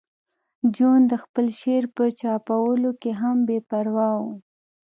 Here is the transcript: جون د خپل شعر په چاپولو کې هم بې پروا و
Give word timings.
جون 0.75 0.99
د 1.11 1.13
خپل 1.23 1.45
شعر 1.59 1.83
په 1.95 2.03
چاپولو 2.19 2.91
کې 3.01 3.11
هم 3.21 3.37
بې 3.47 3.59
پروا 3.69 4.09
و 4.21 4.23